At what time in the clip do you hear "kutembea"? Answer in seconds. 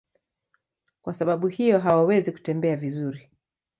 2.31-2.75